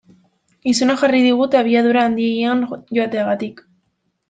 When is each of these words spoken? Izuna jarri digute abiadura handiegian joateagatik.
Izuna 0.71 0.95
jarri 1.01 1.19
digute 1.25 1.59
abiadura 1.59 2.07
handiegian 2.07 2.65
joateagatik. 2.73 3.65